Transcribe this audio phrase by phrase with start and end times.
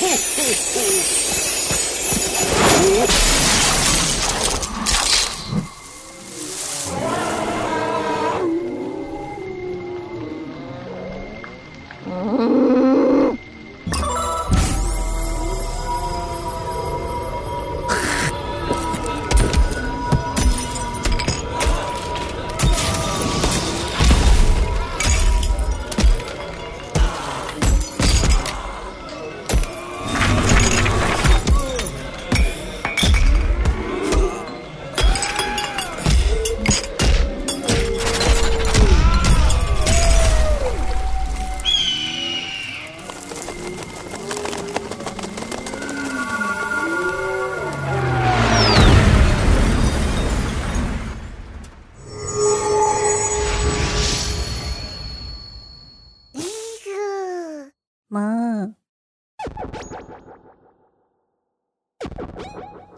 [0.00, 0.44] ho, ho,
[2.96, 3.49] ho.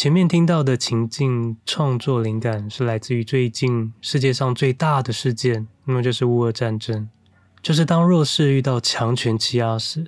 [0.00, 7.06] 前面听到的情境创作灵感是来自于最近世界上最大的事件，那么就是乌俄战争。
[7.60, 10.06] 就是当弱势遇到强权欺压时，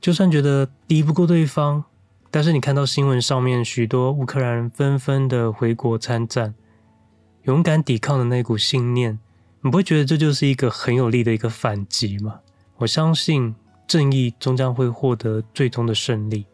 [0.00, 1.82] 就算觉得敌不过对方，
[2.30, 6.54] 但是你看到新闻上面许多乌克兰人纷纷的回国参战，
[7.46, 9.18] 勇敢抵抗的那股信念，
[9.62, 12.38] 你不会觉得这就是一个很有力的一个反击吗？
[12.76, 13.56] 我相信
[13.88, 16.46] 正义终将会获得最终的胜利。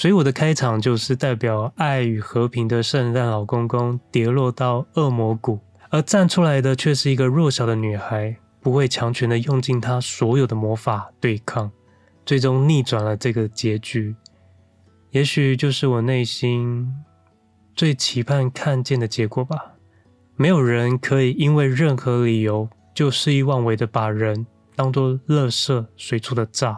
[0.00, 11.70] 所以我的开场就是代表爱与和平的圣诞老公公跌落到恶魔谷，而站出来的却是一个弱小的女孩，不会强权的用尽她所有的魔法对抗，
[12.24, 14.16] 最终逆转了这个结局。
[15.10, 16.90] 也许就是我内心
[17.76, 19.74] 最期盼看见的结果吧。
[20.34, 26.74] 没有人可以因为任何理由就肆意妄为的把人当作垃圾随处的炸。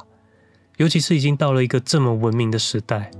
[0.76, 3.10] 尤其是已经到了一个这么文明的时代。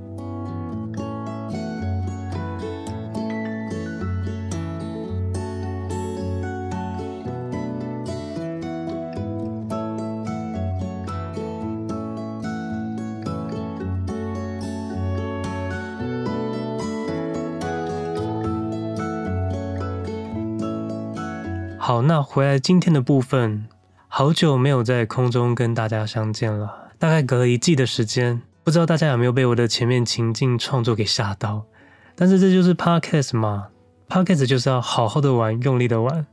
[21.79, 23.67] 好，那回来今天的部分，
[24.09, 26.82] 好久没有在空中跟大家相见了。
[27.03, 31.67] 大概隔了一季的时间，不知道大家有没有被我的前面情境创作给吓到？
[32.15, 33.67] 但是这就是 Podcast 嘛
[34.09, 36.25] ，Podcast 就是要好好的玩，用力的玩，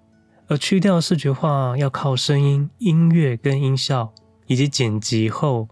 [0.47, 4.13] 而去掉视觉化，要靠声音、音乐跟音效，
[4.45, 5.67] 以及剪辑后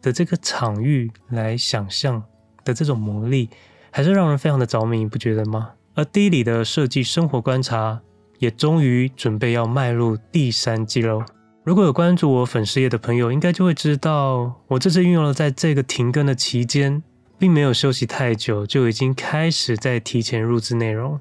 [0.00, 2.22] 的这个场域来想象
[2.64, 3.50] 的这种魔力，
[3.90, 5.70] 还是让人非常的着迷，你不觉得吗？
[5.96, 8.00] 而 D 里的设计生活观察，
[8.38, 11.24] 也终于准备要迈入第三季喽。
[11.66, 17.02] 如果有关注我粉丝页的朋友，应该就会知道，我这次运用了在这个停更的期间，
[17.40, 21.18] 并没有休息太久，就已经开始在提前录制内容，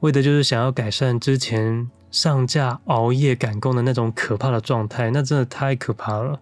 [0.00, 6.40] 为的就是想要改善之前上架熬夜赶工的那种可怕的状态，那真的太可怕了。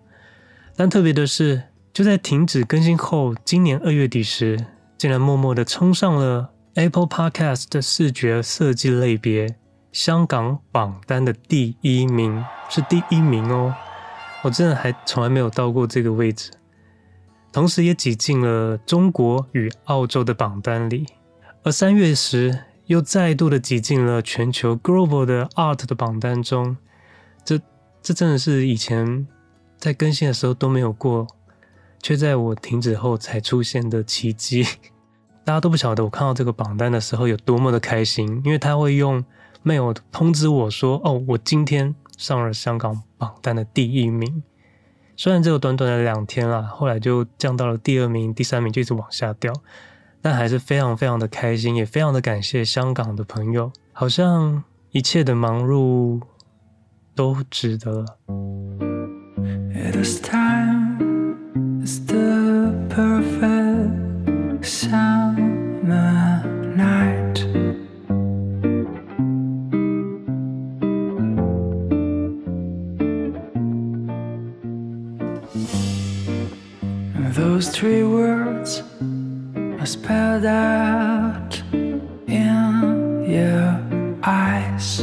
[0.76, 4.64] 但特别的是，就在停止更新后，今年二月底时，
[4.96, 9.56] 竟然默默的冲上了 Apple Podcast 的视觉设计类别。
[9.96, 13.74] 香港榜单的第一名是第一名哦，
[14.44, 16.50] 我真的还从来没有到过这个位置，
[17.50, 21.06] 同时也挤进了中国与澳洲的榜单里，
[21.62, 26.76] 而三月时又再度的挤进了全球 Global 的 Art 的榜单中，
[27.42, 27.58] 这
[28.02, 29.26] 这真的是以前
[29.78, 31.26] 在更新的时候都没有过，
[32.02, 34.66] 却在我停止后才出现的奇迹。
[35.42, 39.24] 大家都不晓得我看到这个榜单的时候有多么的开心，因为他会用。
[39.66, 44.44] 没有通知我说：“哦，我今天上了香港榜单的第一名。
[45.16, 49.52] 虽然只有短短的两天啦，后来就降到了第二名、第三名，就一直往下掉，
[50.22, 53.72] 但还是非常非常的开心，也非常的感谢香港的朋友。
[53.92, 54.62] 好像
[54.92, 56.20] 一切的忙碌
[57.16, 58.18] 都值得了。”
[77.56, 78.82] Those three words
[79.80, 83.80] are spelled out in your
[84.22, 85.00] eyes.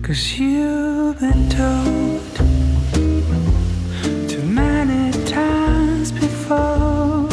[0.02, 2.20] Cause you've been told
[4.28, 7.28] too many times before.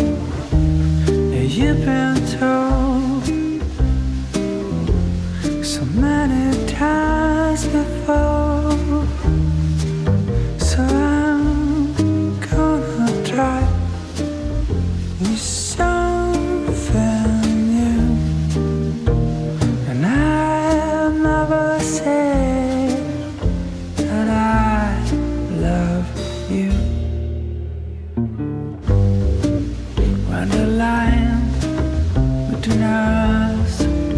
[1.31, 3.23] Yeah, you've been told
[5.65, 8.74] so many times before.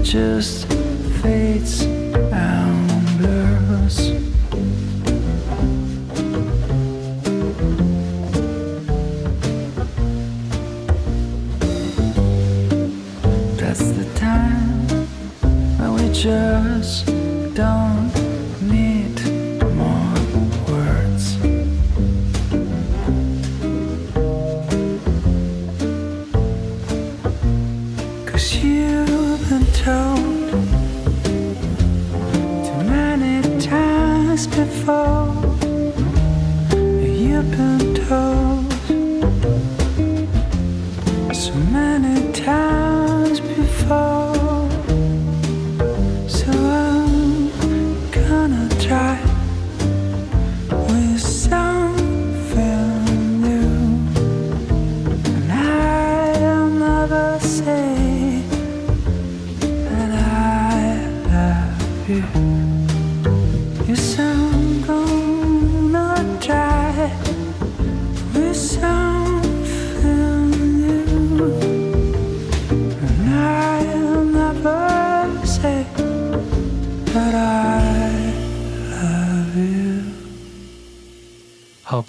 [0.07, 0.71] Just
[1.21, 3.98] fades and blurs.
[13.57, 14.88] That's the time
[15.77, 17.16] when we just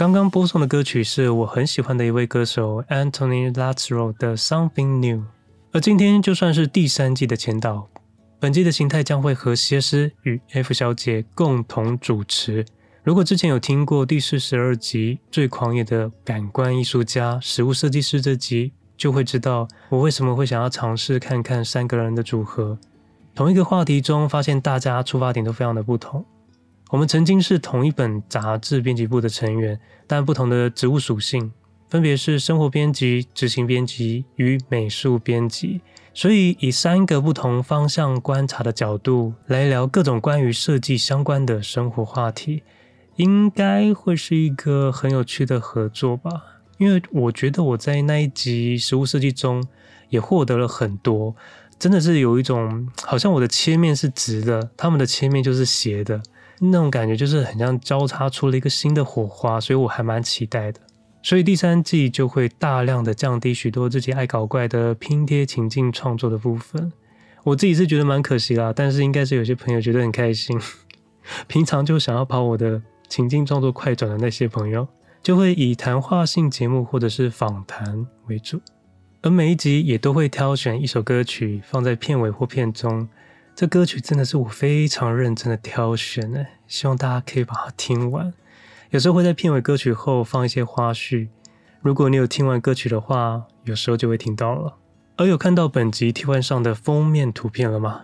[0.09, 5.25] 刚刚播送的歌曲是我很喜欢的一位歌手 Anthony Lazaro 的 Something New。
[5.71, 7.87] 而今天就算是第三季的前导，
[8.41, 12.65] 本季的形态将会和谢师与 F 小姐共同主持。
[13.05, 22.79] 如果之前有听过第四十二集《最狂野的感官艺术家：食物设计师》这集，就会知道我为什么会想要尝试看看三个人的组合。
[23.35, 26.25] 同一个话题中，发现大家出发点都非常的不同。
[26.91, 31.53] 我们曾经是同一本杂志编辑部的成员，但不同的职务属性，
[31.87, 35.83] 分别是生活编辑、执行编辑与美术编辑。
[36.15, 42.63] 所以以三个不同方向观察的角度来聊各种关于设计相关的生活话题，
[43.17, 46.31] 应该会是一个很有趣的合作吧。
[46.79, 49.63] 因为我觉得我在那一集食物设计中
[50.09, 51.37] 也获得了很多，
[51.79, 56.23] 真的是有一种好像我的切面是直的，他们的切面就是斜的。
[56.61, 60.81] 那种感觉就是很像交叉出了一个新的火花，所以我还蛮期待的。
[61.23, 66.93] 所以第三季就会大量的降低许多自己爱搞怪的拼贴情境创作的部分。
[67.45, 70.59] 我自己是觉得蛮可惜啦，但是应该是有些朋友觉得很开心。
[71.47, 74.87] 平常就想要跑我的情境创作快转的那些朋友，
[75.23, 78.61] 就会以谈话性节目或者是访谈为主，
[79.23, 83.09] 而每一集也都会挑选一首歌曲放在片尾或片中。
[83.59, 88.33] 这歌曲真的是我非常认真的挑选呢，希望大家可以把它听完。
[88.91, 91.27] 有时候会在片尾歌曲后放一些花絮，
[91.83, 94.77] 如果你有听完歌曲的话，有时候就会听到了。
[95.17, 98.03] 而有看到本集替换上的封面图片了吗？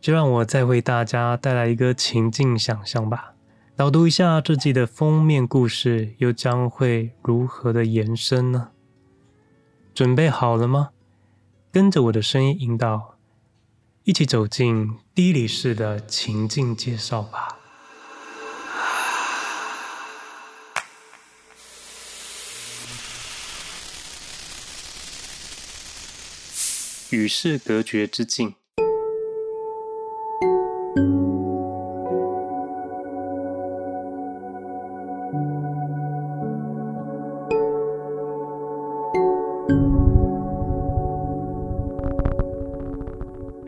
[0.00, 3.34] 就让我再为大家带来一个情境想象吧。
[3.76, 8.70] 导读一下这季的封面故事，又将会如何的延伸呢？
[9.92, 10.92] 准备好了吗？
[11.70, 13.13] 跟着我的声音引导。
[14.04, 17.58] 一起走进低理式的情境介绍吧。
[27.08, 28.54] 与世隔绝之境。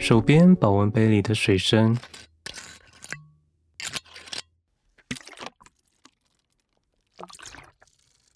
[0.09, 1.99] 手边保温杯里的水声。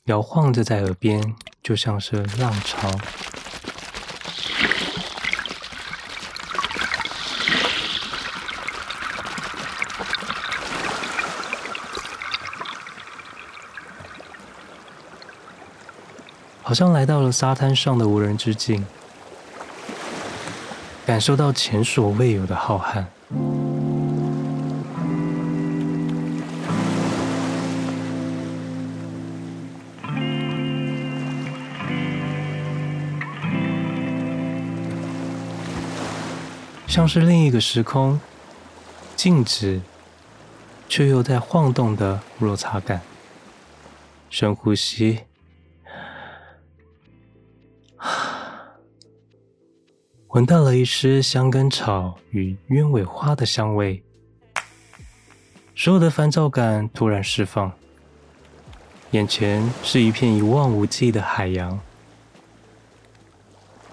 [0.06, 2.90] 摇晃着在耳边就像是浪潮。
[16.62, 18.84] 好像来到了沙滩上的无人之境。
[21.10, 23.04] 感受到前所未有的浩瀚。
[36.86, 38.20] 像是另一个时空，
[39.16, 39.80] 静止
[40.88, 43.00] 却又在晃动的落差感。
[44.28, 45.22] 深呼吸，
[50.32, 54.00] 闻到了一丝香根草与鸢尾花的香味，
[55.74, 57.72] 所有的烦躁感突然释放。
[59.10, 61.80] 眼前是一片一望无际的海洋，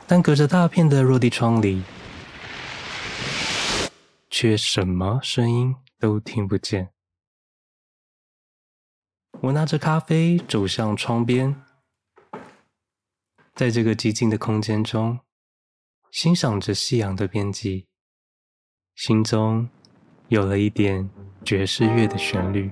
[0.06, 1.82] 但隔着大片的落地窗里。
[4.29, 6.89] 却什么声音都听不见。
[9.41, 11.63] 我拿着咖啡走向窗边，
[13.56, 15.20] 在这个寂静的空间中，
[16.12, 17.86] 欣赏着夕阳的边际，
[18.96, 19.70] 心中
[20.30, 21.10] 有了一点
[21.46, 22.72] 爵士乐的旋律。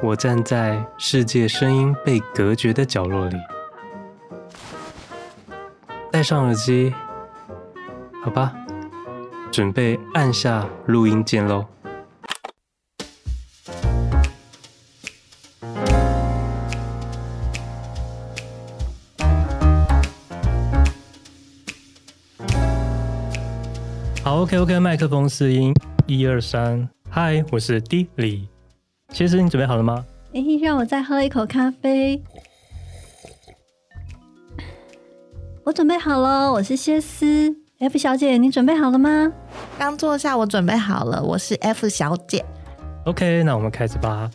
[0.00, 3.36] 我站在世界声音被隔绝的角落里，
[6.10, 6.94] 戴上耳机，
[8.24, 8.54] 好吧，
[9.50, 11.64] 准备按下录音键喽。
[24.22, 25.74] 好，OK，OK，麦克风试音，
[26.06, 28.48] 一二三，嗨，我是 D 李。
[29.10, 30.04] 其实你准备好了吗？
[30.34, 32.22] 哎，让我再喝一口咖啡。
[35.64, 37.67] 我准备好了，我是谢思。
[37.80, 39.32] F 小姐，你准备好了吗？
[39.78, 42.44] 刚坐下，我准备好了，我是 F 小姐。
[43.04, 44.28] OK，那我们开始吧。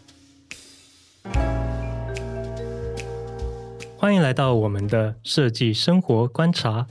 [3.98, 6.88] 欢迎来到我们的设计生活观察。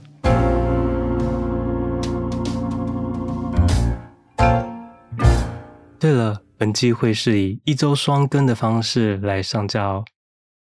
[5.99, 6.43] 对了。
[6.55, 10.05] 本季会是以一周双更的方式来上架哦，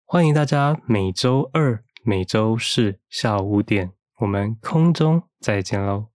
[0.06, 6.15] 欢迎大家每周二、每周四下午五点，我们空中再见喽。